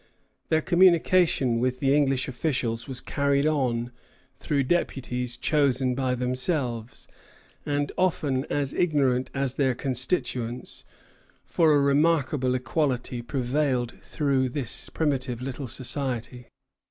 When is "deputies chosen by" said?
4.63-6.15